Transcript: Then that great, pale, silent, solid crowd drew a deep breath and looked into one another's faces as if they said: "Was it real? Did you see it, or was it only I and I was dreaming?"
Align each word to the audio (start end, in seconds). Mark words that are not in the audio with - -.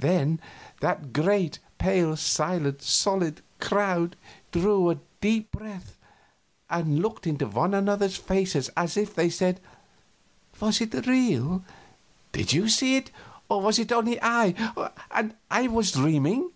Then 0.00 0.40
that 0.80 1.12
great, 1.12 1.60
pale, 1.78 2.16
silent, 2.16 2.82
solid 2.82 3.40
crowd 3.60 4.16
drew 4.50 4.90
a 4.90 4.98
deep 5.20 5.52
breath 5.52 5.96
and 6.68 6.98
looked 7.00 7.24
into 7.24 7.46
one 7.46 7.72
another's 7.72 8.16
faces 8.16 8.68
as 8.76 8.96
if 8.96 9.14
they 9.14 9.30
said: 9.30 9.60
"Was 10.58 10.80
it 10.80 11.06
real? 11.06 11.64
Did 12.32 12.52
you 12.52 12.68
see 12.68 12.96
it, 12.96 13.12
or 13.48 13.62
was 13.62 13.78
it 13.78 13.92
only 13.92 14.20
I 14.20 14.90
and 15.12 15.36
I 15.52 15.68
was 15.68 15.92
dreaming?" 15.92 16.50